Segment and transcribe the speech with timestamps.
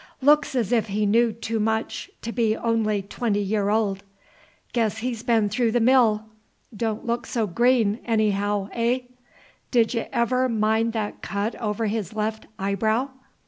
[0.19, 4.01] "Looks as if he knew too much to be only twenty year old."
[4.73, 6.25] "Guess he's been through the mill,
[6.75, 9.09] don't look so green, anyhow, hey?
[9.69, 13.11] Did y' ever mind that cut over his left eyebrow?"